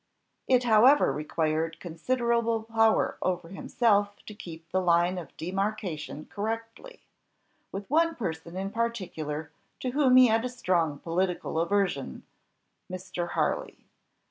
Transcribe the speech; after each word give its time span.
It 0.47 0.63
however 0.63 1.13
required 1.13 1.79
considerable 1.79 2.63
power 2.63 3.19
over 3.21 3.49
himself 3.49 4.15
to 4.25 4.33
keep 4.33 4.67
the 4.71 4.81
line 4.81 5.19
of 5.19 5.37
demarcation 5.37 6.25
correctly, 6.25 7.01
with 7.71 7.87
one 7.87 8.15
person 8.15 8.57
in 8.57 8.71
particular 8.71 9.51
to 9.79 9.91
whom 9.91 10.15
he 10.15 10.25
had 10.25 10.43
a 10.43 10.49
strong 10.49 10.97
political 10.97 11.59
aversion: 11.59 12.23
Mr. 12.91 13.29
Harley. 13.33 13.85